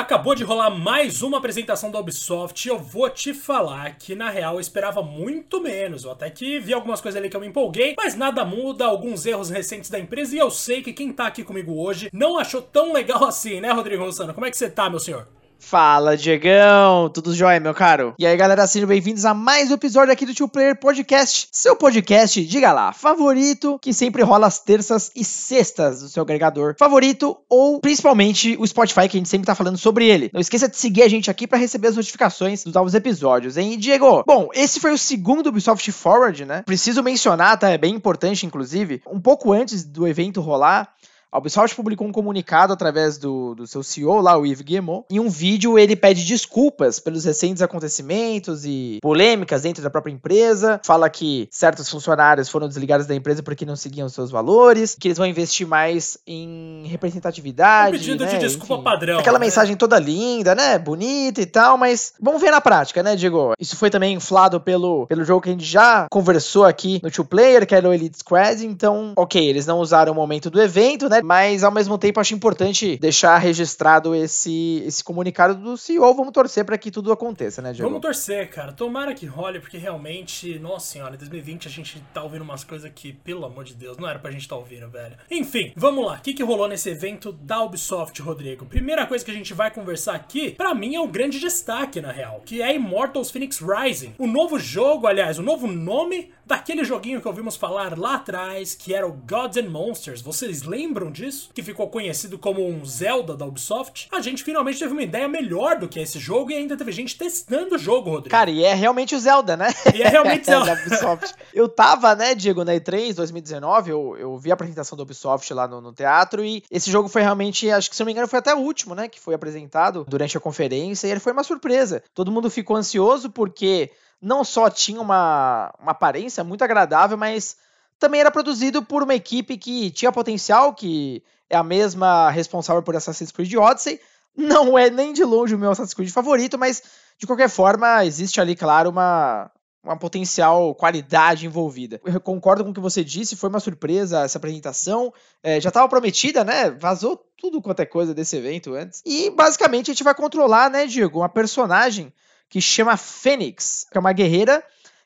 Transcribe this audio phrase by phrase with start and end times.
[0.00, 4.30] Acabou de rolar mais uma apresentação da Ubisoft e eu vou te falar que na
[4.30, 6.04] real eu esperava muito menos.
[6.04, 9.26] Eu até que vi algumas coisas ali que eu me empolguei, mas nada muda, alguns
[9.26, 12.62] erros recentes da empresa e eu sei que quem tá aqui comigo hoje não achou
[12.62, 14.32] tão legal assim, né, Rodrigo Rossano?
[14.32, 15.28] Como é que você tá, meu senhor?
[15.60, 17.10] Fala, Diegão!
[17.10, 18.14] Tudo jóia, meu caro?
[18.18, 21.76] E aí, galera, sejam bem-vindos a mais um episódio aqui do Two Player Podcast, seu
[21.76, 27.36] podcast, diga lá, favorito, que sempre rola às terças e sextas do seu agregador favorito,
[27.48, 30.30] ou principalmente o Spotify, que a gente sempre tá falando sobre ele.
[30.32, 33.78] Não esqueça de seguir a gente aqui para receber as notificações dos novos episódios, hein?
[33.78, 36.62] Diego, bom, esse foi o segundo Ubisoft Forward, né?
[36.64, 37.68] Preciso mencionar, tá?
[37.68, 40.88] É bem importante, inclusive, um pouco antes do evento rolar,
[41.32, 45.04] a Ubisoft publicou um comunicado através do, do seu CEO lá, o Yves Guillemot.
[45.08, 50.80] Em um vídeo, ele pede desculpas pelos recentes acontecimentos e polêmicas dentro da própria empresa.
[50.84, 55.18] Fala que certos funcionários foram desligados da empresa porque não seguiam seus valores, que eles
[55.18, 57.96] vão investir mais em representatividade.
[57.96, 58.32] Um pedido né?
[58.32, 59.18] de desculpa Enfim, padrão.
[59.20, 59.44] Aquela né?
[59.44, 60.78] mensagem toda linda, né?
[60.78, 63.52] Bonita e tal, mas vamos ver na prática, né, Diego?
[63.58, 67.24] Isso foi também inflado pelo, pelo jogo que a gente já conversou aqui no Two
[67.24, 68.66] Player, que era o Elite Squad.
[68.66, 71.19] Então, ok, eles não usaram o momento do evento, né?
[71.22, 76.14] Mas ao mesmo tempo acho importante deixar registrado esse, esse comunicado do CEO.
[76.14, 77.88] Vamos torcer para que tudo aconteça, né, Diego?
[77.88, 78.72] Vamos torcer, cara.
[78.72, 82.90] Tomara que role, porque realmente, nossa senhora, em 2020 a gente tá ouvindo umas coisas
[82.94, 85.16] que, pelo amor de Deus, não era pra gente tá ouvindo, velho.
[85.30, 86.14] Enfim, vamos lá.
[86.14, 88.66] O que, que rolou nesse evento da Ubisoft, Rodrigo?
[88.66, 92.00] Primeira coisa que a gente vai conversar aqui, para mim é o um grande destaque,
[92.00, 94.14] na real, que é Immortals Phoenix Rising.
[94.18, 98.92] O novo jogo, aliás, o novo nome daquele joguinho que ouvimos falar lá atrás, que
[98.92, 100.20] era o Gods and Monsters.
[100.20, 101.50] Vocês lembram disso?
[101.54, 104.08] Que ficou conhecido como um Zelda da Ubisoft?
[104.10, 107.16] A gente finalmente teve uma ideia melhor do que esse jogo e ainda teve gente
[107.16, 108.30] testando o jogo, Rodrigo.
[108.30, 109.68] Cara, e é realmente o Zelda, né?
[109.94, 110.74] E é realmente Zelda.
[110.74, 111.34] da Ubisoft.
[111.54, 115.68] Eu tava, né, Diego, na E3 2019, eu, eu vi a apresentação da Ubisoft lá
[115.68, 118.40] no, no teatro e esse jogo foi realmente, acho que se não me engano, foi
[118.40, 122.02] até o último, né, que foi apresentado durante a conferência e ele foi uma surpresa.
[122.12, 127.56] Todo mundo ficou ansioso porque não só tinha uma, uma aparência muito agradável, mas
[127.98, 132.96] também era produzido por uma equipe que tinha potencial, que é a mesma responsável por
[132.96, 134.00] Assassin's Creed Odyssey.
[134.36, 136.82] Não é nem de longe o meu Assassin's Creed favorito, mas
[137.18, 139.50] de qualquer forma existe ali, claro, uma,
[139.82, 142.00] uma potencial qualidade envolvida.
[142.04, 145.12] Eu concordo com o que você disse, foi uma surpresa essa apresentação.
[145.42, 146.70] É, já estava prometida, né?
[146.70, 149.02] Vazou tudo quanto é coisa desse evento antes.
[149.04, 152.12] E basicamente a gente vai controlar, né, Diego, uma personagem
[152.50, 154.62] que chama Fênix, que é uma guerreira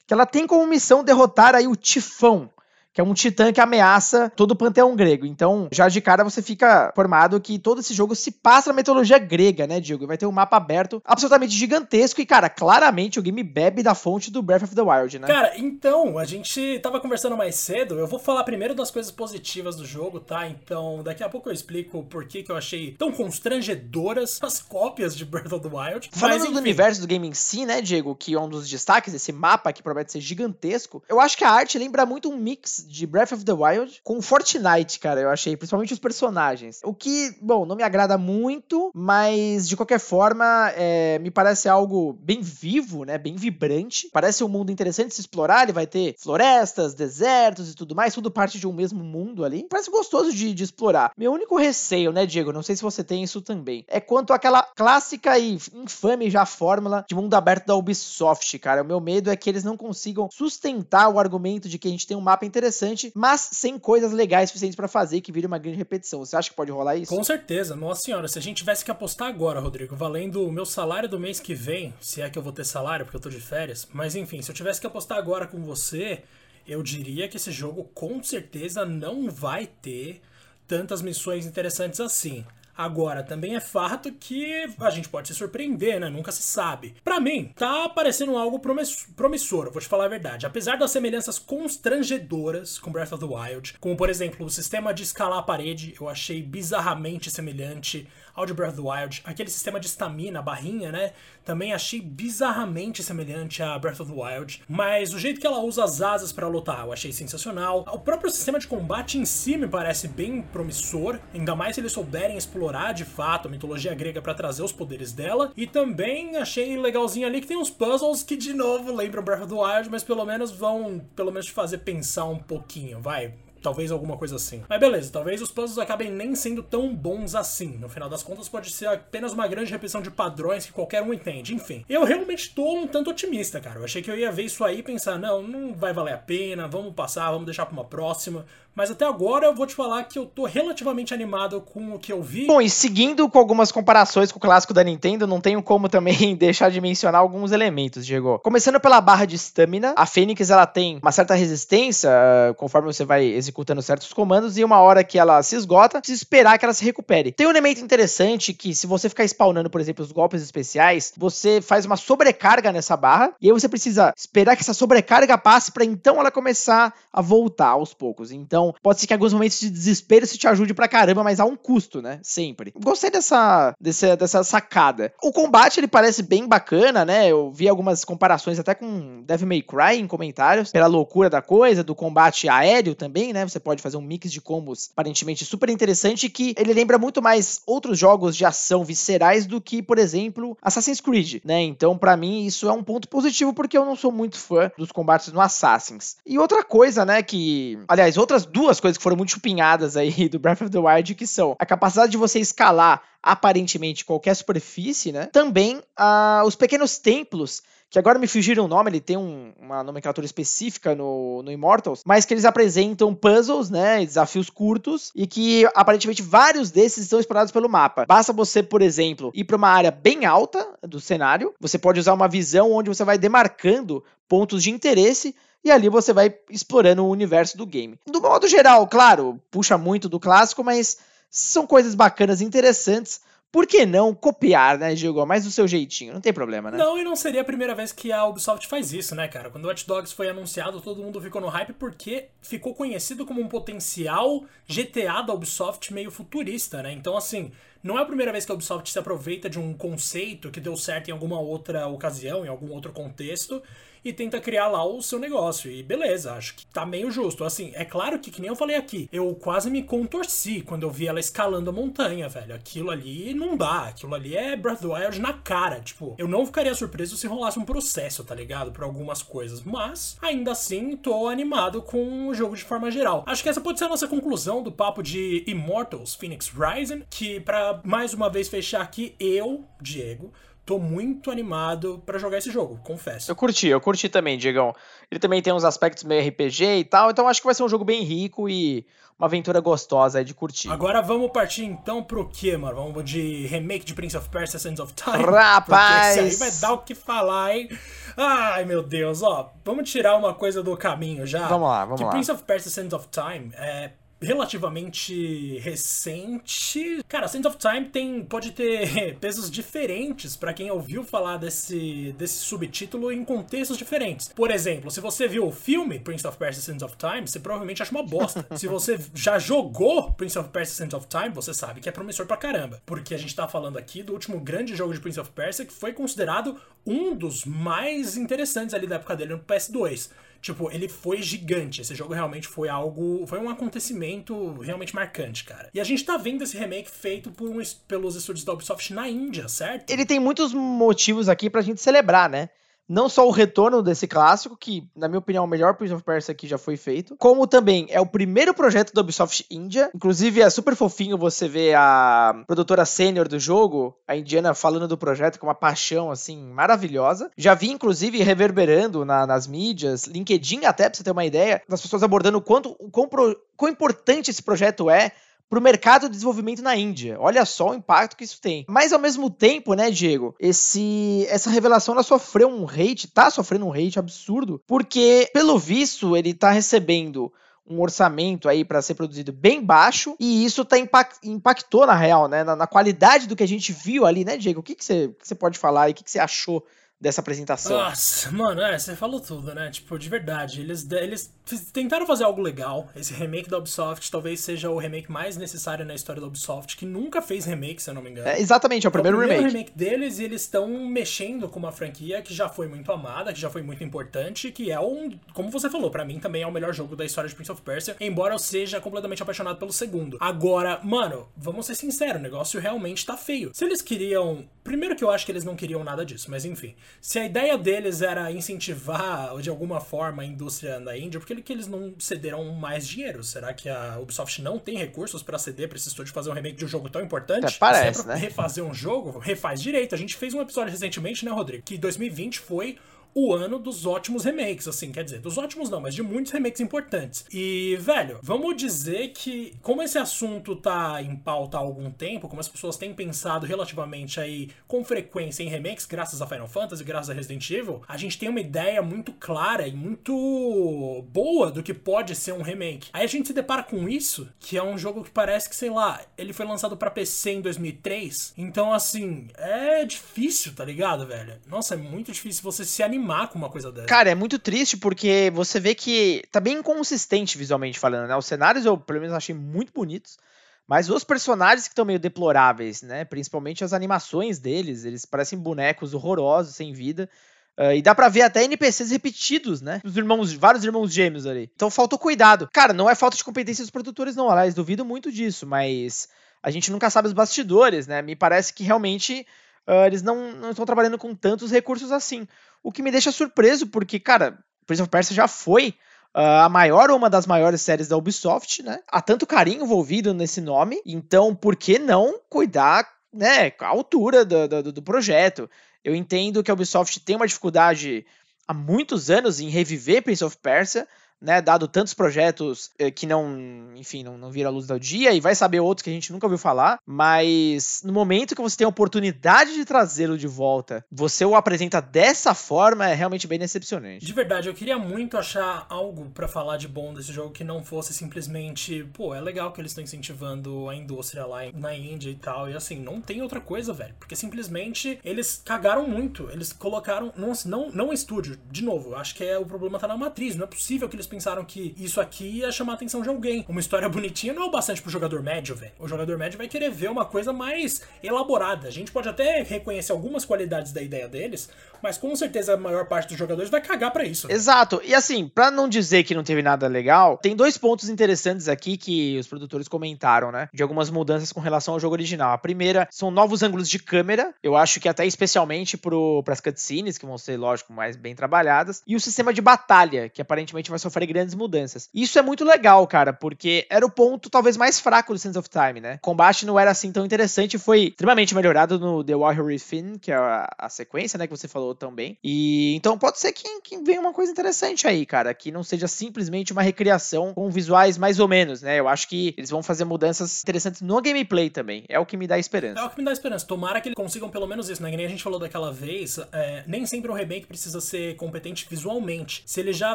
[0.07, 2.51] que ela tem como missão derrotar aí o Tifão,
[2.95, 5.27] que é um titã que ameaça todo o panteão grego.
[5.27, 9.19] Então, já de cara você fica formado que todo esse jogo se passa na mitologia
[9.19, 10.07] grega, né, Diego?
[10.07, 14.31] Vai ter um mapa aberto absolutamente gigantesco e, cara, claramente o game bebe da fonte
[14.31, 15.27] do Breath of the Wild, né?
[15.27, 19.75] Cara, então, a gente tava conversando mais cedo, eu vou falar primeiro das coisas positivas
[19.75, 20.47] do jogo, tá?
[20.47, 25.17] Então, daqui a pouco eu explico por que, que eu achei tão constrangedoras as cópias
[25.17, 26.11] de Breath of the Wild.
[26.13, 29.13] Falando Mas, do universo do game em si, né, Diego, que é um dos destaques
[29.13, 32.84] desse mapa que promete ser gigantesco, eu acho que a arte lembra muito um mix
[32.87, 36.81] de Breath of the Wild com Fortnite, cara, eu achei, principalmente os personagens.
[36.85, 42.13] O que, bom, não me agrada muito, mas de qualquer forma, é, me parece algo
[42.13, 44.09] bem vivo, né, bem vibrante.
[44.13, 48.15] Parece um mundo interessante de se explorar, ele vai ter florestas, desertos e tudo mais,
[48.15, 49.67] tudo parte de um mesmo mundo ali.
[49.69, 51.13] Parece gostoso de, de explorar.
[51.17, 54.63] Meu único receio, né, Diego, não sei se você tem isso também, é quanto àquela
[54.63, 58.83] clássica e infame já fórmula de mundo aberto da Ubisoft, cara.
[58.83, 62.07] O meu medo é que eles não consigam sustentar o argumento de que a gente
[62.07, 62.74] tem um mapa interessante,
[63.15, 66.21] mas sem coisas legais suficientes para fazer que vire uma grande repetição.
[66.21, 67.15] Você acha que pode rolar isso?
[67.15, 68.29] Com certeza, nossa senhora.
[68.29, 71.55] Se a gente tivesse que apostar agora, Rodrigo, valendo o meu salário do mês que
[71.55, 74.43] vem, se é que eu vou ter salário, porque eu tô de férias, mas enfim,
[74.43, 76.23] se eu tivesse que apostar agora com você,
[76.67, 80.21] eu diria que esse jogo com certeza não vai ter
[80.67, 82.45] tantas missões interessantes assim.
[82.77, 86.09] Agora, também é fato que a gente pode se surpreender, né?
[86.09, 86.95] Nunca se sabe.
[87.05, 90.47] Para mim, tá parecendo algo promissor, vou te falar a verdade.
[90.47, 95.03] Apesar das semelhanças constrangedoras com Breath of the Wild, como por exemplo o sistema de
[95.03, 98.09] escalar a parede, eu achei bizarramente semelhante
[98.45, 99.23] de Breath of the Wild.
[99.25, 101.13] Aquele sistema de estamina, barrinha, né?
[101.45, 104.63] Também achei bizarramente semelhante a Breath of the Wild.
[104.69, 107.85] Mas o jeito que ela usa as asas para lutar, eu achei sensacional.
[107.93, 111.93] O próprio sistema de combate em si me parece bem promissor, ainda mais se eles
[111.93, 115.53] souberem explorar de fato a mitologia grega para trazer os poderes dela.
[115.57, 119.55] E também achei legalzinho ali que tem uns puzzles que de novo lembram Breath of
[119.55, 123.35] the Wild, mas pelo menos vão, pelo menos te fazer pensar um pouquinho, vai
[123.65, 124.63] talvez alguma coisa assim.
[124.69, 127.79] Mas beleza, talvez os puzzles acabem nem sendo tão bons assim.
[127.79, 131.15] No final das contas, pode ser apenas uma grande repetição de padrões que qualquer um
[131.15, 131.55] entende.
[131.55, 133.81] Enfim, eu realmente tô um tanto otimista, cara.
[133.81, 136.19] Eu achei que eu ia ver isso aí e pensar, não, não vai valer a
[136.19, 138.45] pena, vamos passar, vamos deixar pra uma próxima.
[138.75, 142.13] Mas até agora eu vou te falar que eu tô relativamente animado com o que
[142.13, 142.47] eu vi.
[142.47, 146.35] Bom, e seguindo com algumas comparações com o clássico da Nintendo, não tenho como também
[146.35, 148.39] deixar de mencionar alguns elementos, Diego.
[148.41, 153.05] Começando pela barra de stamina, a Fênix ela tem uma certa resistência uh, conforme você
[153.05, 156.75] vai executando certos comandos e uma hora que ela se esgota, precisa esperar que ela
[156.75, 157.33] se recupere.
[157.33, 161.61] Tem um elemento interessante que se você ficar spawnando, por exemplo, os golpes especiais, você
[161.61, 165.85] faz uma sobrecarga nessa barra e aí você precisa esperar que essa sobrecarga passe para
[165.85, 168.33] então ela começar a voltar aos poucos.
[168.33, 171.45] Então pode ser que alguns momentos de desespero isso te ajude pra caramba, mas há
[171.45, 172.21] um custo, né?
[172.23, 172.73] Sempre.
[172.77, 175.13] Gostei dessa, dessa, dessa sacada.
[175.23, 177.29] O combate, ele parece bem bacana, né?
[177.29, 181.85] Eu vi algumas comparações até com Devil May Cry em comentários, pela loucura da coisa,
[181.85, 183.44] do combate aéreo também, né?
[183.49, 187.63] Você pode fazer um mix de combos aparentemente super interessante que ele lembra muito mais
[187.67, 191.63] outros jogos de ação viscerais do que, por exemplo, Assassin's Creed, né?
[191.63, 194.93] Então, para mim, isso é um ponto positivo porque eu não sou muito fã dos
[194.93, 196.17] combates no Assassins.
[196.27, 200.39] E outra coisa, né, que, aliás, outras duas coisas que foram muito chupinhadas aí do
[200.39, 205.27] Breath of the Wild, que são a capacidade de você escalar aparentemente qualquer superfície, né?
[205.33, 207.63] Também uh, os pequenos templos
[207.95, 212.03] que agora me fugiram o nome, ele tem um, uma nomenclatura específica no, no Immortals,
[212.05, 217.53] mas que eles apresentam puzzles, né, desafios curtos, e que aparentemente vários desses estão espalhados
[217.53, 218.05] pelo mapa.
[218.05, 222.15] Basta você, por exemplo, ir para uma área bem alta do cenário, você pode usar
[222.15, 225.33] uma visão onde você vai demarcando pontos de interesse
[225.65, 227.97] e ali você vai explorando o universo do game.
[228.05, 230.99] Do modo geral, claro, puxa muito do clássico, mas
[231.31, 233.21] são coisas bacanas e interessantes.
[233.55, 235.25] Por que não copiar, né, Diego?
[235.25, 236.77] Mais do seu jeitinho, não tem problema, né?
[236.77, 239.49] Não, e não seria a primeira vez que a Ubisoft faz isso, né, cara?
[239.49, 243.41] Quando o Watch Dogs foi anunciado, todo mundo ficou no hype porque ficou conhecido como
[243.41, 246.91] um potencial GTA da Ubisoft meio futurista, né?
[246.91, 250.51] Então, assim, não é a primeira vez que a Ubisoft se aproveita de um conceito
[250.51, 253.63] que deu certo em alguma outra ocasião, em algum outro contexto,
[254.05, 255.71] e tenta criar lá o seu negócio.
[255.71, 257.45] E beleza, acho que tá meio justo.
[257.45, 260.91] Assim, é claro que, que nem eu falei aqui, eu quase me contorci quando eu
[260.91, 262.55] vi ela escalando a montanha, velho.
[262.55, 263.89] Aquilo ali não dá.
[263.89, 265.81] Aquilo ali é Breath of the Wild na cara.
[265.81, 268.73] Tipo, eu não ficaria surpreso se rolasse um processo, tá ligado?
[268.73, 269.63] Pra algumas coisas.
[269.63, 273.25] Mas, ainda assim, tô animado com o jogo de forma geral.
[273.27, 277.05] Acho que essa pode ser a nossa conclusão do papo de Immortals Phoenix Rising.
[277.09, 280.33] Que, para mais uma vez fechar aqui, eu, Diego,
[280.65, 283.31] tô muito animado para jogar esse jogo, confesso.
[283.31, 284.75] Eu curti, eu curti também, Diegão.
[285.11, 287.69] Ele também tem uns aspectos meio RPG e tal, então acho que vai ser um
[287.69, 288.87] jogo bem rico e
[289.19, 290.71] uma aventura gostosa de curtir.
[290.71, 292.77] Agora vamos partir então pro quê, mano?
[292.77, 295.23] Vamos de remake de Prince of Persia Sands of Time?
[295.23, 296.17] Rapaz!
[296.17, 297.69] Porque esse aí vai dar o que falar, hein?
[298.17, 301.47] Ai, meu Deus, ó, vamos tirar uma coisa do caminho já.
[301.47, 302.11] Vamos lá, vamos que lá.
[302.11, 303.93] Prince of Persia Sands of Time é
[304.25, 307.05] relativamente recente.
[307.09, 312.39] Cara, Sands of Time tem, pode ter pesos diferentes para quem ouviu falar desse, desse
[312.39, 314.29] subtítulo em contextos diferentes.
[314.29, 317.83] Por exemplo, se você viu o filme Prince of Persia Sands of Time, você provavelmente
[317.83, 318.47] acha uma bosta.
[318.57, 322.27] se você já jogou Prince of Persia Sands of Time, você sabe que é promissor
[322.27, 322.83] pra caramba.
[322.87, 325.73] Porque a gente tá falando aqui do último grande jogo de Prince of Persia que
[325.73, 330.11] foi considerado um dos mais interessantes ali da época dele no PS2.
[330.45, 331.81] Tipo, ele foi gigante.
[331.81, 333.27] Esse jogo realmente foi algo.
[333.27, 335.71] Foi um acontecimento realmente marcante, cara.
[335.73, 339.09] E a gente tá vendo esse remake feito por um, pelos estúdios da Ubisoft na
[339.09, 339.91] Índia, certo?
[339.91, 342.51] Ele tem muitos motivos aqui pra gente celebrar, né?
[342.89, 346.05] Não só o retorno desse clássico, que, na minha opinião, é o melhor Prince of
[346.05, 349.91] Persia que já foi feito, como também é o primeiro projeto da Ubisoft India.
[349.95, 354.99] Inclusive, é super fofinho você ver a produtora sênior do jogo, a indiana, falando do
[354.99, 357.31] projeto com uma paixão, assim, maravilhosa.
[357.37, 361.81] Já vi, inclusive, reverberando na, nas mídias, LinkedIn até, pra você ter uma ideia, das
[361.81, 365.13] pessoas abordando o quanto, o quão, pro, quão importante esse projeto é
[365.49, 367.17] para o mercado de desenvolvimento na Índia.
[367.21, 368.65] Olha só o impacto que isso tem.
[368.69, 373.67] Mas ao mesmo tempo, né, Diego, esse essa revelação ela sofreu um hate, tá sofrendo
[373.67, 377.33] um hate absurdo, porque pelo visto ele tá recebendo
[377.67, 382.29] um orçamento aí para ser produzido bem baixo e isso tá impact, impactou na real,
[382.29, 384.61] né, na, na, qualidade do que a gente viu ali, né, Diego?
[384.61, 386.65] O que que você, pode falar e o que que você achou
[387.01, 387.77] dessa apresentação.
[387.77, 389.71] Nossa, mano, é, você falou tudo, né?
[389.71, 390.61] Tipo, de verdade.
[390.61, 391.31] Eles, eles
[391.73, 392.89] tentaram fazer algo legal.
[392.97, 396.87] Esse remake da Ubisoft talvez seja o remake mais necessário na história da Ubisoft, que
[396.87, 398.29] nunca fez remake, se eu não me engano.
[398.29, 399.71] É, exatamente, é o primeiro, é o primeiro remake.
[399.71, 403.41] remake deles e eles estão mexendo com uma franquia que já foi muito amada, que
[403.41, 406.53] já foi muito importante, que é um, como você falou, para mim também é o
[406.53, 410.17] melhor jogo da história de Prince of Persia, embora eu seja completamente apaixonado pelo segundo.
[410.21, 413.51] Agora, mano, vamos ser sinceros, o negócio realmente tá feio.
[413.53, 414.49] Se eles queriam.
[414.63, 416.75] Primeiro que eu acho que eles não queriam nada disso, mas enfim.
[417.01, 421.53] Se a ideia deles era incentivar de alguma forma a indústria da Índia, por que,
[421.53, 423.23] eles não cederam mais dinheiro?
[423.23, 426.57] Será que a Ubisoft não tem recursos para ceder pra esse estúdio fazer um remake
[426.57, 427.45] de um jogo tão importante?
[427.45, 428.15] Até parece, é né?
[428.15, 429.95] refazer um jogo, refaz direito.
[429.95, 431.63] A gente fez um episódio recentemente, né, Rodrigo?
[431.63, 432.79] Que 2020 foi
[433.15, 436.61] o ano dos ótimos remakes, assim, quer dizer, dos ótimos não, mas de muitos remakes
[436.61, 437.25] importantes.
[437.33, 442.41] E, velho, vamos dizer que, como esse assunto tá em pauta há algum tempo, como
[442.41, 447.11] as pessoas têm pensado relativamente aí com frequência em remakes, graças a Final Fantasy, graças
[447.11, 451.73] a Resident Evil, a gente tem uma ideia muito clara e muito boa do que
[451.73, 452.89] pode ser um remake.
[452.93, 455.71] Aí a gente se depara com isso, que é um jogo que parece que, sei
[455.71, 461.39] lá, ele foi lançado para PC em 2003, então, assim, é difícil, tá ligado, velho?
[461.47, 463.87] Nossa, é muito difícil você se animar animar com uma coisa dessa.
[463.87, 468.17] Cara, é muito triste porque você vê que tá bem inconsistente visualmente falando, né?
[468.17, 470.19] Os cenários eu, pelo menos, achei muito bonitos.
[470.67, 473.05] Mas os personagens que estão meio deploráveis, né?
[473.05, 477.09] Principalmente as animações deles, eles parecem bonecos horrorosos, sem vida.
[477.57, 479.81] Uh, e dá pra ver até NPCs repetidos, né?
[479.85, 481.51] Os irmãos, vários irmãos gêmeos ali.
[481.55, 482.49] Então faltou cuidado.
[482.53, 484.31] Cara, não é falta de competência dos produtores, não.
[484.31, 486.09] Aliás, duvido muito disso, mas
[486.43, 488.01] a gente nunca sabe os bastidores, né?
[488.01, 489.27] Me parece que realmente
[489.69, 492.27] uh, eles não, não estão trabalhando com tantos recursos assim.
[492.65, 495.75] O que me deixa surpreso, porque, cara, Prince of Persia já foi
[496.17, 498.79] Uh, a maior ou uma das maiores séries da Ubisoft, né?
[498.87, 504.47] Há tanto carinho envolvido nesse nome, então por que não cuidar, né, a altura do,
[504.47, 505.51] do, do, projeto?
[505.83, 508.07] Eu entendo que a Ubisoft tem uma dificuldade
[508.47, 510.87] há muitos anos em reviver Prince of Persia,
[511.25, 515.13] né, dado tantos projetos eh, que não, enfim, não, não viram a luz do dia,
[515.13, 518.59] e vai saber outros que a gente nunca ouviu falar, mas no momento que você
[518.59, 523.39] tem a oportunidade de trazê-lo de volta, você o apresenta dessa forma, é realmente bem
[523.39, 524.05] decepcionante.
[524.05, 527.65] De verdade, eu queria muito achar algo para falar de bom desse jogo que não
[527.65, 532.17] fosse simplesmente, pô, é legal que eles estão incentivando a indústria lá na Índia e
[532.17, 537.13] tal, e assim, não tem outra coisa, velho, porque simplesmente eles cagaram muito, eles colocaram,
[537.17, 540.45] não, não, não estúdio, de novo, acho que é o problema tá na matriz, não
[540.45, 543.45] é possível que eles pensaram que isso aqui ia chamar a atenção de alguém.
[543.49, 545.71] Uma história bonitinha não é o bastante pro jogador médio, velho.
[545.79, 548.67] O jogador médio vai querer ver uma coisa mais elaborada.
[548.67, 551.49] A gente pode até reconhecer algumas qualidades da ideia deles,
[551.81, 554.31] mas com certeza a maior parte dos jogadores vai cagar para isso.
[554.31, 554.83] Exato.
[554.85, 558.77] E assim, para não dizer que não teve nada legal, tem dois pontos interessantes aqui
[558.77, 560.49] que os produtores comentaram, né?
[560.53, 562.33] De algumas mudanças com relação ao jogo original.
[562.33, 564.35] A primeira são novos ângulos de câmera.
[564.43, 568.83] Eu acho que até especialmente pro, pras cutscenes, que vão ser, lógico, mais bem trabalhadas.
[568.85, 571.89] E o sistema de batalha, que aparentemente vai sofrer grandes mudanças.
[571.95, 575.49] Isso é muito legal, cara, porque era o ponto talvez mais fraco do Sense of
[575.49, 575.95] Time, né?
[575.97, 580.11] O combate não era assim tão interessante, foi extremamente melhorado no The Warrior Within, que
[580.11, 582.17] é a, a sequência, né, que você falou também.
[582.23, 585.89] E então pode ser que, que venha uma coisa interessante aí, cara, que não seja
[585.89, 588.79] simplesmente uma recriação com visuais mais ou menos, né?
[588.79, 591.85] Eu acho que eles vão fazer mudanças interessantes no gameplay também.
[591.89, 592.81] É o que me dá esperança.
[592.81, 593.47] É o que me dá esperança.
[593.47, 594.91] Tomara que eles consigam pelo menos isso, né?
[594.91, 598.67] Que nem a gente falou daquela vez, é, nem sempre o remake precisa ser competente
[598.69, 599.43] visualmente.
[599.47, 599.95] Se ele já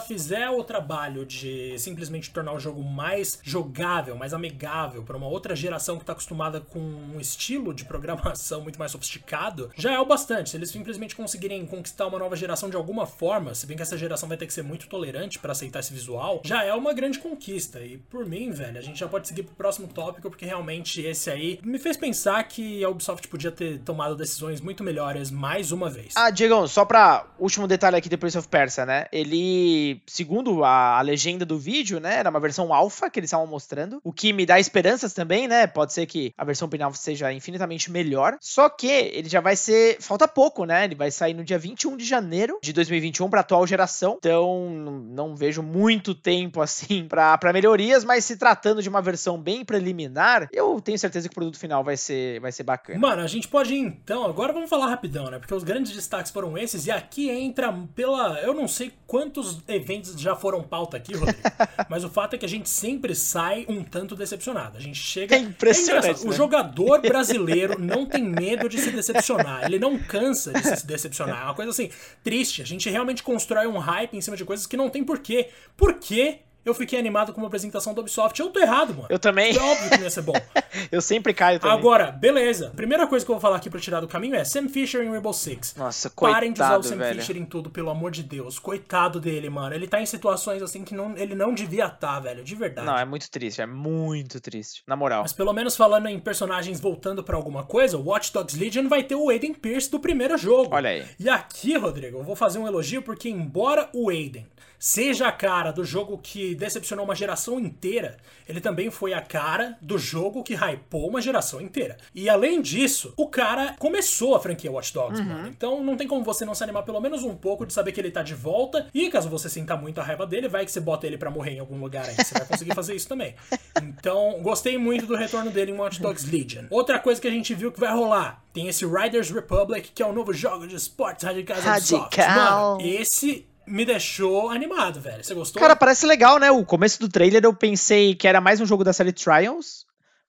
[0.00, 5.54] fizer o trabalho de simplesmente tornar o jogo mais jogável, mais amigável para uma outra
[5.54, 10.06] geração que está acostumada com um estilo de programação muito mais sofisticado, já é o
[10.06, 10.48] bastante.
[10.48, 13.98] Se eles simplesmente conseguirem conquistar uma nova geração de alguma forma, se bem que essa
[13.98, 17.18] geração vai ter que ser muito tolerante para aceitar esse visual, já é uma grande
[17.18, 17.80] conquista.
[17.80, 21.30] E por mim, velho, a gente já pode seguir pro próximo tópico, porque realmente esse
[21.30, 25.90] aí me fez pensar que a Ubisoft podia ter tomado decisões muito melhores mais uma
[25.90, 26.14] vez.
[26.16, 29.06] Ah, Diego, só pra último detalhe aqui do Prince of Persia, né?
[29.12, 32.16] Ele, segundo a, a legenda do vídeo, né?
[32.16, 35.66] Era uma versão alfa que eles estavam mostrando, o que me dá esperanças também, né?
[35.66, 38.36] Pode ser que a versão final seja infinitamente melhor.
[38.40, 39.98] Só que ele já vai ser.
[40.00, 40.84] Falta pouco, né?
[40.84, 44.16] Ele vai sair no dia 21 de janeiro de 2021 para atual geração.
[44.18, 49.64] Então, não vejo muito tempo assim para melhorias, mas se tratando de uma versão bem
[49.64, 52.98] preliminar, eu tenho certeza que o produto final vai ser, vai ser bacana.
[52.98, 54.24] Mano, a gente pode ir então.
[54.24, 55.38] Agora vamos falar rapidão, né?
[55.38, 58.40] Porque os grandes destaques foram esses e aqui entra pela.
[58.40, 61.40] Eu não sei quantos eventos já foram pauta aqui, Rodrigo.
[61.88, 64.76] Mas o fato é que a gente sempre sai um tanto decepcionado.
[64.76, 65.34] A gente chega.
[65.34, 66.22] É impressionante.
[66.22, 66.30] É né?
[66.30, 69.64] O jogador brasileiro não tem medo de se decepcionar.
[69.64, 71.42] Ele não cansa de se decepcionar.
[71.42, 71.90] É uma coisa assim,
[72.22, 72.62] triste.
[72.62, 75.48] A gente realmente constrói um hype em cima de coisas que não tem porquê.
[75.76, 76.40] Por quê?
[76.64, 78.38] Eu fiquei animado com uma apresentação da Ubisoft.
[78.38, 79.06] Eu tô errado, mano.
[79.08, 79.56] Eu também.
[79.56, 80.34] É óbvio que não ia ser bom.
[80.92, 81.76] eu sempre caio também.
[81.76, 82.70] Agora, beleza.
[82.76, 85.10] Primeira coisa que eu vou falar aqui pra tirar do caminho é Sam Fisher em
[85.10, 85.74] Rainbow Six.
[85.76, 87.20] Nossa, coitado, Parem de usar o Sam velho.
[87.20, 88.58] Fisher em tudo, pelo amor de Deus.
[88.58, 89.74] Coitado dele, mano.
[89.74, 92.44] Ele tá em situações assim que não, ele não devia estar, tá, velho.
[92.44, 92.86] De verdade.
[92.86, 93.62] Não, é muito triste.
[93.62, 94.82] É muito triste.
[94.86, 95.22] Na moral.
[95.22, 99.02] Mas pelo menos falando em personagens voltando pra alguma coisa, o Watch Dogs Legion vai
[99.02, 100.74] ter o Aiden Pierce do primeiro jogo.
[100.74, 101.06] Olha aí.
[101.18, 104.46] E aqui, Rodrigo, eu vou fazer um elogio porque embora o Aiden
[104.78, 108.16] seja a cara do jogo que decepcionou uma geração inteira,
[108.48, 111.96] ele também foi a cara do jogo que hypou uma geração inteira.
[112.14, 115.28] E além disso, o cara começou a franquia Watch Dogs, uhum.
[115.28, 115.48] mano.
[115.48, 118.00] Então não tem como você não se animar pelo menos um pouco de saber que
[118.00, 118.86] ele tá de volta.
[118.94, 121.52] E caso você sinta muito a raiva dele, vai que você bota ele para morrer
[121.52, 122.14] em algum lugar aí.
[122.14, 123.34] Você vai conseguir fazer isso também.
[123.82, 126.64] Então, gostei muito do retorno dele em Watch Dogs Legion.
[126.70, 130.06] Outra coisa que a gente viu que vai rolar: tem esse Riders Republic, que é
[130.06, 132.76] o novo jogo de esportes radicais Radical.
[132.76, 135.22] Mano, esse me deixou animado, velho.
[135.22, 135.60] Você gostou?
[135.60, 136.50] Cara, parece legal, né?
[136.50, 139.86] O começo do trailer eu pensei que era mais um jogo da série Trials,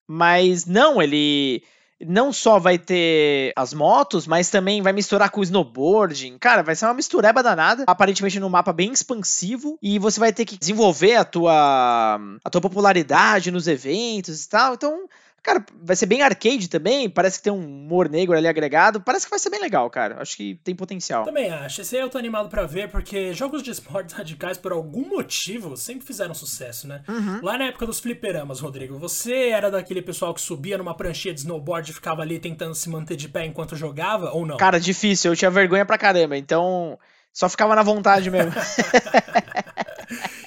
[0.07, 1.63] mas não, ele
[2.05, 6.37] não só vai ter as motos, mas também vai misturar com o snowboarding.
[6.37, 10.45] Cara, vai ser uma mistureba danada, aparentemente num mapa bem expansivo, e você vai ter
[10.45, 14.75] que desenvolver a tua a tua popularidade nos eventos e tal.
[14.75, 15.07] Então,
[15.41, 19.25] Cara, vai ser bem arcade também, parece que tem um humor negro ali agregado, parece
[19.25, 20.21] que vai ser bem legal, cara.
[20.21, 21.23] Acho que tem potencial.
[21.23, 21.81] Também acho.
[21.81, 25.75] Esse aí eu tô animado para ver, porque jogos de esportes radicais, por algum motivo,
[25.77, 27.01] sempre fizeram sucesso, né?
[27.07, 27.39] Uhum.
[27.41, 31.41] Lá na época dos fliperamas, Rodrigo, você era daquele pessoal que subia numa pranchinha de
[31.41, 34.57] snowboard e ficava ali tentando se manter de pé enquanto jogava, ou não?
[34.57, 36.97] Cara, difícil, eu tinha vergonha pra caramba, então
[37.31, 38.51] só ficava na vontade mesmo.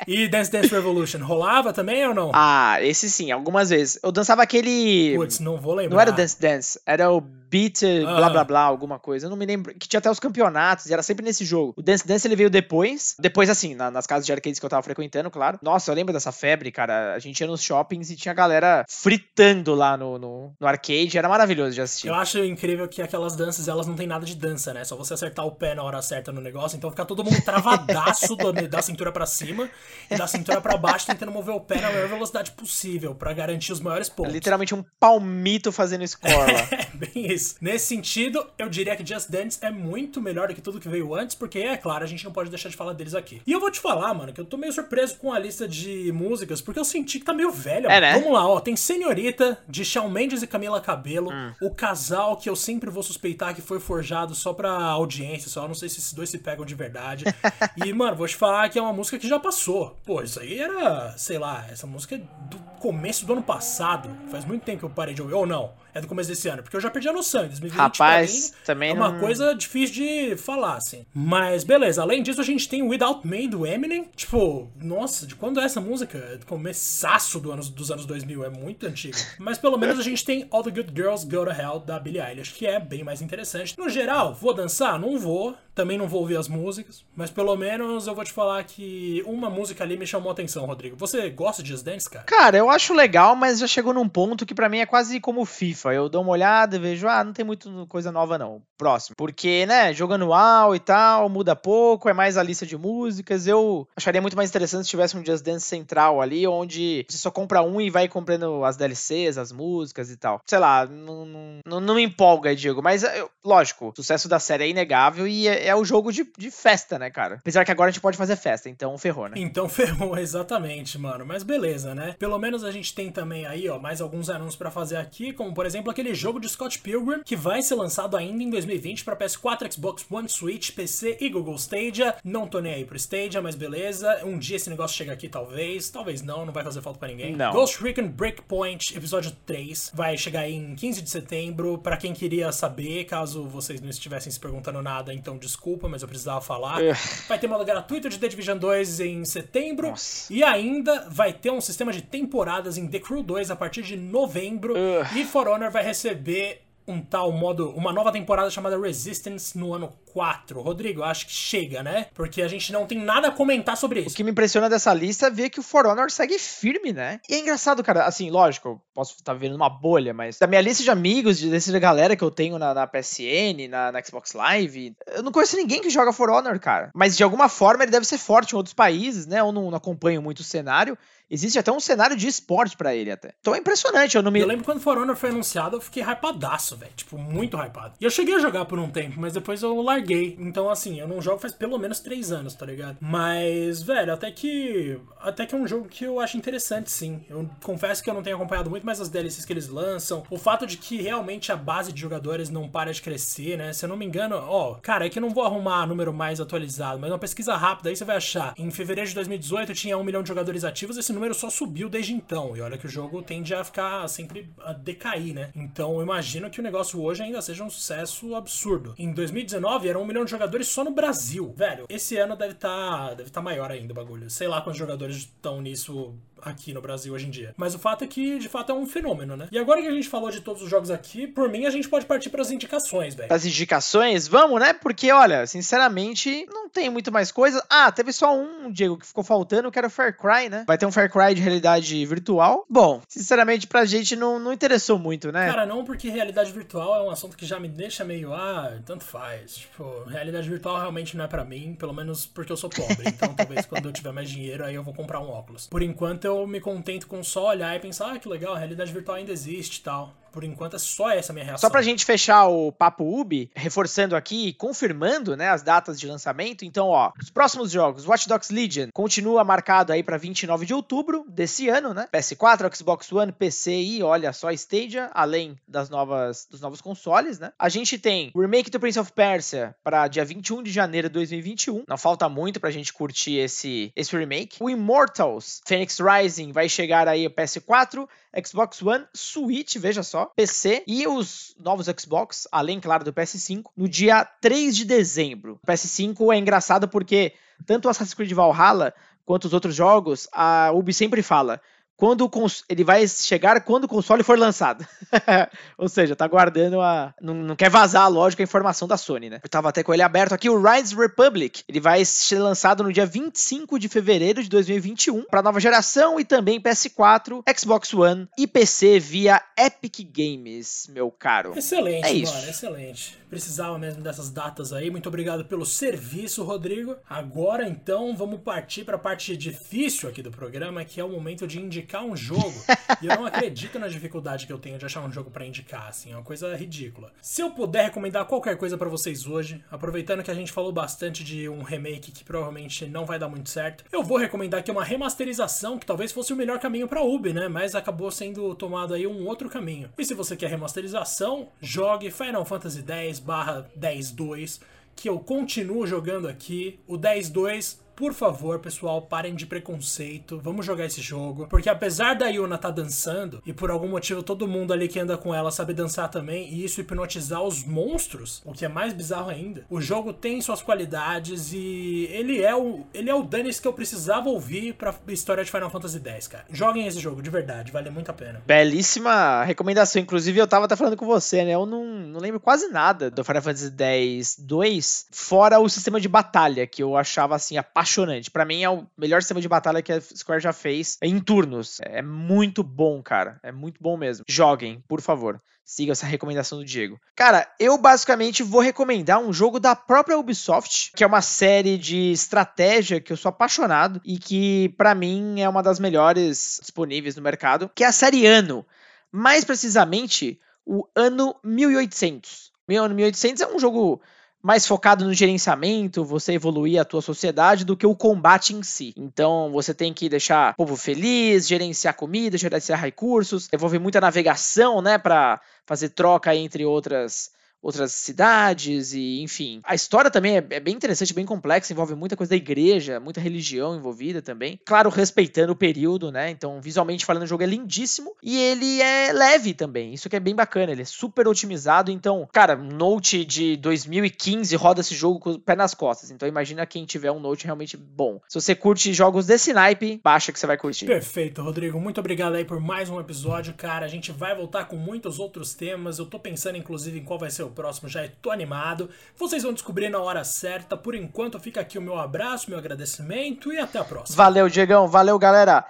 [0.07, 2.31] E Dance Dance Revolution, rolava também ou não?
[2.35, 3.99] Ah, esse sim, algumas vezes.
[4.03, 5.15] Eu dançava aquele.
[5.17, 5.95] Putz, não vou lembrar.
[5.95, 9.27] Não era Dance Dance, era o Beat, blá blá blá, alguma coisa.
[9.27, 9.75] Eu não me lembro.
[9.75, 11.75] Que tinha até os campeonatos, e era sempre nesse jogo.
[11.77, 13.15] O Dance Dance ele veio depois.
[13.19, 15.59] Depois, assim, na, nas casas de arcades que eu tava frequentando, claro.
[15.61, 17.13] Nossa, eu lembro dessa febre, cara.
[17.15, 21.19] A gente ia nos shoppings e tinha galera fritando lá no, no, no arcade.
[21.19, 22.09] Era maravilhoso de assistir.
[22.09, 24.85] Eu acho incrível que aquelas danças, elas não tem nada de dança, né?
[24.85, 26.77] Só você acertar o pé na hora certa no negócio.
[26.77, 29.69] Então fica todo mundo travadaço do, da cintura para cima
[30.11, 33.73] e da cintura para baixo, tentando mover o pé na maior velocidade possível para garantir
[33.73, 34.33] os maiores pontos.
[34.33, 36.47] É literalmente um palmito fazendo lá.
[36.73, 37.42] é, bem isso.
[37.61, 41.15] Nesse sentido, eu diria que Just Dance é muito melhor do que tudo que veio
[41.15, 43.41] antes, porque, é claro, a gente não pode deixar de falar deles aqui.
[43.47, 46.13] E eu vou te falar, mano, que eu tô meio surpreso com a lista de
[46.13, 47.89] músicas, porque eu senti que tá meio velha.
[47.89, 48.13] É, né?
[48.15, 48.61] Vamos lá, ó.
[48.61, 51.31] Tem Senhorita, de Shawn Mendes e Camila Cabelo.
[51.33, 51.53] Hum.
[51.61, 55.67] O casal que eu sempre vou suspeitar que foi forjado só pra audiência, só.
[55.67, 57.25] Não sei se esses dois se pegam de verdade.
[57.85, 59.97] e, mano, vou te falar que é uma música que já passou.
[60.05, 64.09] Pô, isso aí era, sei lá, essa música é do começo do ano passado.
[64.31, 65.35] Faz muito tempo que eu parei de ouvir.
[65.35, 67.47] Ou não é do começo desse ano, porque eu já perdi a noção.
[67.47, 69.21] 2020 Rapaz, mim, também é uma não...
[69.21, 71.05] coisa difícil de falar, assim.
[71.15, 74.09] Mas beleza, além disso, a gente tem Without Me do Eminem.
[74.17, 76.19] Tipo, nossa, de quando é essa música?
[76.19, 79.17] É do começaço do anos, dos anos 2000, é muito antigo.
[79.39, 82.21] Mas pelo menos a gente tem All the Good Girls Go to Hell da Billie
[82.21, 83.79] Eilish, que é bem mais interessante.
[83.79, 84.99] No geral, vou dançar?
[84.99, 85.55] Não vou.
[85.75, 89.49] Também não vou ouvir as músicas, mas pelo menos eu vou te falar que uma
[89.49, 90.97] música ali me chamou a atenção, Rodrigo.
[90.97, 92.25] Você gosta de Just Dance, cara?
[92.27, 95.45] Cara, eu acho legal, mas já chegou num ponto que para mim é quase como
[95.45, 95.95] FIFA.
[95.95, 98.63] Eu dou uma olhada e vejo, ah, não tem muito coisa nova não.
[98.77, 99.17] Próximo.
[99.17, 103.47] Porque, né, jogo anual e tal, muda pouco, é mais a lista de músicas.
[103.47, 107.31] Eu acharia muito mais interessante se tivesse um Just Dance central ali, onde você só
[107.31, 110.41] compra um e vai comprando as DLCs, as músicas e tal.
[110.47, 112.83] Sei lá, não, não, não me empolga, Diego.
[112.83, 116.31] Mas, eu, lógico, o sucesso da série é inegável e é, é o jogo de,
[116.37, 117.37] de festa, né, cara?
[117.37, 119.35] Apesar que agora a gente pode fazer festa, então ferrou, né?
[119.37, 121.25] Então ferrou, exatamente, mano.
[121.25, 122.15] Mas beleza, né?
[122.19, 125.55] Pelo menos a gente tem também aí, ó, mais alguns anúncios para fazer aqui, como
[125.55, 129.17] por exemplo aquele jogo de Scott Pilgrim, que vai ser lançado ainda em 2020 para
[129.17, 132.15] PS4, Xbox One, Switch, PC e Google Stadia.
[132.25, 134.25] Não tô nem aí pro Stadia, mas beleza.
[134.25, 135.91] Um dia esse negócio chega aqui, talvez.
[135.91, 137.35] Talvez não, não vai fazer falta para ninguém.
[137.37, 137.53] Não.
[137.53, 141.79] Ghost Recon Breakpoint, episódio 3, vai chegar aí em 15 de setembro.
[141.79, 145.52] Para quem queria saber, caso vocês não estivessem se perguntando nada, então desculpa,
[145.89, 146.83] mas eu precisava falar.
[146.83, 146.93] É.
[147.29, 149.91] Vai ter modo gratuito de The Division 2 em setembro.
[149.91, 150.33] Nossa.
[150.33, 153.97] E ainda vai ter um sistema de temporadas em The Crew 2 a partir de
[153.97, 154.75] novembro.
[154.75, 155.19] Uh.
[155.19, 159.93] E For Honor vai receber um tal modo, uma nova temporada chamada Resistance no ano
[160.13, 160.61] 4.
[160.61, 162.07] Rodrigo, acho que chega, né?
[162.15, 164.11] Porque a gente não tem nada a comentar sobre isso.
[164.11, 167.21] O que me impressiona dessa lista é ver que o For Honor segue firme, né?
[167.29, 170.61] E é engraçado, cara, assim, lógico, eu posso estar vendo uma bolha, mas da minha
[170.61, 174.95] lista de amigos, dessa galera que eu tenho na, na PSN, na, na, Xbox Live,
[175.07, 176.91] eu não conheço ninguém que joga For Honor, cara.
[176.95, 179.41] Mas de alguma forma ele deve ser forte em outros países, né?
[179.41, 180.99] Eu não, não acompanho muito o cenário.
[181.33, 183.33] Existe até um cenário de esporte para ele até.
[183.41, 184.41] Então é impressionante, eu não me...
[184.41, 186.93] Eu lembro quando For Honor foi anunciado, eu fiquei hypadaço, velho.
[186.95, 187.95] Tipo, muito hypado.
[187.99, 190.37] E eu cheguei a jogar por um tempo, mas depois eu larguei.
[190.39, 192.99] Então, assim, eu não jogo faz pelo menos três anos, tá ligado?
[193.01, 194.99] Mas, velho, até que...
[195.21, 197.25] Até que é um jogo que eu acho interessante, sim.
[197.31, 200.25] Eu confesso que eu não tenho acompanhado muito mais as DLCs que eles lançam.
[200.29, 203.73] O fato de que realmente a base de jogadores não para de crescer, né?
[203.73, 204.75] Se eu não me engano, ó...
[204.83, 207.97] Cara, é que eu não vou arrumar número mais atualizado, mas uma pesquisa rápida aí
[207.97, 208.53] você vai achar.
[208.59, 211.89] Em fevereiro de 2018 tinha um milhão de jogadores ativos, esse número número só subiu
[211.89, 212.57] desde então.
[212.57, 215.51] E olha que o jogo tende a ficar sempre a decair, né?
[215.55, 218.93] Então eu imagino que o negócio hoje ainda seja um sucesso absurdo.
[218.99, 221.55] Em 2019 eram um milhão de jogadores só no Brasil.
[221.57, 224.29] Velho, esse ano deve estar tá, deve tá maior ainda o bagulho.
[224.29, 227.55] Sei lá quantos jogadores estão nisso aqui no Brasil hoje em dia.
[227.57, 229.49] Mas o fato é que, de fato, é um fenômeno, né?
[229.51, 231.89] E agora que a gente falou de todos os jogos aqui, por mim a gente
[231.89, 233.33] pode partir para as indicações, velho.
[233.33, 234.27] As indicações?
[234.29, 234.73] Vamos, né?
[234.73, 237.65] Porque, olha, sinceramente, não tem muito mais coisa.
[237.69, 240.65] Ah, teve só um, Diego, que ficou faltando, que era o Far Cry, né?
[240.67, 242.65] Vai ter um Far Cry de realidade virtual.
[242.69, 245.47] Bom, sinceramente, pra gente não, não interessou muito, né?
[245.47, 249.05] Cara, não, porque realidade virtual é um assunto que já me deixa meio, ah, tanto
[249.05, 249.57] faz.
[249.57, 253.07] Tipo, realidade virtual realmente não é para mim, pelo menos porque eu sou pobre.
[253.07, 255.67] Então, talvez quando eu tiver mais dinheiro, aí eu vou comprar um óculos.
[255.67, 258.59] Por enquanto, eu eu me contento com só olhar e pensar, ah, que legal, a
[258.59, 260.22] realidade virtual ainda existe e tal.
[260.33, 261.69] Por enquanto é só essa minha reação.
[261.69, 266.65] Só pra gente fechar o papo Ubi, reforçando aqui, confirmando, né, as datas de lançamento.
[266.65, 271.25] Então, ó, os próximos jogos, Watch Dogs Legion continua marcado aí para 29 de outubro
[271.29, 272.09] desse ano, né?
[272.13, 277.53] PS4, Xbox One, PC e olha só Stadia, além das novas dos novos consoles, né?
[277.59, 281.15] A gente tem o remake do Prince of Persia para dia 21 de janeiro de
[281.15, 281.85] 2021.
[281.87, 284.57] Não falta muito pra gente curtir esse esse remake.
[284.61, 288.09] O Immortals Phoenix Rising vai chegar aí ao PS4,
[288.45, 293.89] Xbox One, Switch, veja só, PC e os novos Xbox, além, claro, do PS5, no
[293.89, 295.59] dia 3 de dezembro.
[295.63, 297.35] O PS5 é engraçado porque
[297.67, 301.61] tanto Assassin's Creed Valhalla quanto os outros jogos, a Ubi sempre fala:
[302.03, 302.29] quando
[302.69, 304.85] ele vai chegar quando o console for lançado.
[305.79, 307.15] Ou seja, tá guardando a.
[307.21, 309.39] Não, não, quer vazar, lógico, a informação da Sony, né?
[309.41, 311.63] Eu tava até com ele aberto aqui, o Rise Republic.
[311.69, 316.25] Ele vai ser lançado no dia 25 de fevereiro de 2021 para nova geração e
[316.25, 321.57] também PS4, Xbox One e PC via Epic Games, meu caro.
[321.57, 322.35] Excelente, é isso.
[322.35, 323.23] mano, excelente.
[323.31, 324.91] Precisava mesmo dessas datas aí.
[324.91, 326.97] Muito obrigado pelo serviço, Rodrigo.
[327.09, 331.47] Agora então vamos partir para a parte difícil aqui do programa, que é o momento
[331.47, 332.55] de indicar indicar um jogo,
[333.03, 335.89] e eu não acredito na dificuldade que eu tenho de achar um jogo para indicar,
[335.89, 337.13] assim, é uma coisa ridícula.
[337.21, 341.23] Se eu puder recomendar qualquer coisa para vocês hoje, aproveitando que a gente falou bastante
[341.23, 344.85] de um remake que provavelmente não vai dar muito certo, eu vou recomendar aqui uma
[344.85, 347.49] remasterização que talvez fosse o melhor caminho para Ubi, né?
[347.49, 349.91] Mas acabou sendo tomado aí um outro caminho.
[349.99, 354.61] E se você quer remasterização, jogue Final Fantasy X/10.2
[354.95, 356.79] que eu continuo jogando aqui.
[356.87, 360.41] O 10.2 por favor, pessoal, parem de preconceito.
[360.43, 361.47] Vamos jogar esse jogo.
[361.47, 365.17] Porque apesar da Yuna tá dançando, e por algum motivo todo mundo ali que anda
[365.17, 369.31] com ela sabe dançar também, e isso hipnotizar os monstros, o que é mais bizarro
[369.31, 373.69] ainda, o jogo tem suas qualidades e ele é o, ele é o Dennis que
[373.69, 376.45] eu precisava ouvir pra história de Final Fantasy X, cara.
[376.51, 378.43] Joguem esse jogo, de verdade, vale muito a pena.
[378.45, 380.03] Belíssima recomendação.
[380.03, 381.53] Inclusive, eu tava até falando com você, né?
[381.53, 386.09] Eu não, não lembro quase nada do Final Fantasy X 2, fora o sistema de
[386.09, 388.31] batalha, que eu achava assim, a apaixonante.
[388.31, 391.79] Para mim é o melhor sistema de batalha que a Square já fez em turnos.
[391.83, 393.39] É muito bom, cara.
[393.43, 394.25] É muito bom mesmo.
[394.29, 395.41] Joguem, por favor.
[395.65, 396.99] Siga essa recomendação do Diego.
[397.15, 402.11] Cara, eu basicamente vou recomendar um jogo da própria Ubisoft, que é uma série de
[402.11, 407.23] estratégia que eu sou apaixonado e que para mim é uma das melhores disponíveis no
[407.23, 408.67] mercado, que é a série Ano.
[409.11, 412.51] Mais precisamente, o Ano 1800.
[412.69, 414.01] O ano 1800 é um jogo
[414.43, 418.93] mais focado no gerenciamento, você evoluir a tua sociedade do que o combate em si.
[418.97, 424.83] Então você tem que deixar o povo feliz, gerenciar comida, gerenciar recursos, envolver muita navegação,
[424.83, 427.31] né, para fazer troca entre outras
[427.63, 429.61] outras cidades e enfim.
[429.65, 433.21] A história também é, é, bem interessante, bem complexa, envolve muita coisa da igreja, muita
[433.21, 434.59] religião envolvida também.
[434.65, 436.31] Claro, respeitando o período, né?
[436.31, 439.95] Então, visualmente falando, o jogo é lindíssimo e ele é leve também.
[439.95, 441.91] Isso que é bem bacana, ele é super otimizado.
[441.91, 446.11] Então, cara, Note de 2015 roda esse jogo com o pé nas costas.
[446.11, 448.21] Então, imagina quem tiver um Note realmente bom.
[448.29, 450.87] Se você curte jogos desse naipe, baixa que você vai curtir.
[450.87, 451.81] Perfeito, Rodrigo.
[451.81, 453.87] Muito obrigado aí por mais um episódio, cara.
[453.87, 455.99] A gente vai voltar com muitos outros temas.
[455.99, 458.91] Eu tô pensando inclusive em qual vai ser o próximo, já tô animado.
[459.17, 460.77] Vocês vão descobrir na hora certa.
[460.77, 464.17] Por enquanto, fica aqui o meu abraço, meu agradecimento e até a próxima.
[464.17, 464.89] Valeu, Diegão.
[464.89, 465.65] Valeu, galera.